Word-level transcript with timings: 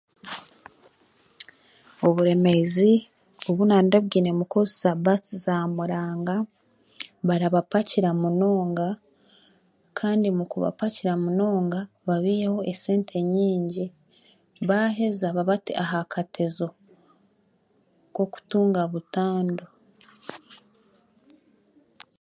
Oburemeezi 2.07 2.91
obu 3.49 3.63
naandabwine 3.67 4.31
kukozesa 4.39 4.89
baasi 5.05 5.35
za 5.45 5.55
muranga 5.75 6.35
barabapakira 7.27 8.09
munonga 8.21 8.87
kandi 9.99 10.27
mukubapakira 10.37 11.13
munonga 11.23 11.79
babiiheho 12.07 12.59
esente 12.71 13.15
nyingi 13.35 13.85
baheeza 14.69 15.27
babate 15.37 15.71
aha 15.83 15.99
katezo 16.13 16.67
k'okutunga 18.13 18.81
butandu 18.91 19.65